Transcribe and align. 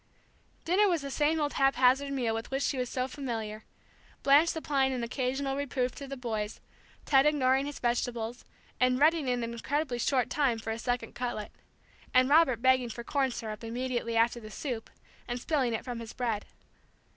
Dinner 0.65 0.87
was 0.89 1.03
the 1.03 1.11
same 1.11 1.39
old 1.39 1.53
haphazard 1.53 2.11
meal 2.11 2.33
with 2.33 2.49
which 2.49 2.63
she 2.63 2.79
was 2.79 2.89
so 2.89 3.07
familiar; 3.07 3.65
Blanche 4.23 4.49
supplying 4.49 4.91
an 4.93 5.03
occasional 5.03 5.55
reproof 5.55 5.93
to 5.93 6.07
the 6.07 6.17
boys, 6.17 6.59
Ted 7.05 7.27
ignoring 7.27 7.67
his 7.67 7.77
vegetables, 7.77 8.43
and 8.79 8.97
ready 8.97 9.19
in 9.19 9.27
an 9.27 9.43
incredibly 9.43 9.99
short 9.99 10.31
time 10.31 10.57
for 10.57 10.71
a 10.71 10.79
second 10.79 11.13
cutlet, 11.13 11.51
and 12.15 12.29
Robert 12.29 12.63
begging 12.63 12.89
for 12.89 13.03
corn 13.03 13.29
syrup, 13.29 13.63
immediately 13.63 14.17
after 14.17 14.39
the 14.39 14.49
soup, 14.49 14.89
and 15.27 15.39
spilling 15.39 15.71
it 15.75 15.85
from 15.85 15.99
his 15.99 16.13
bread. 16.13 16.45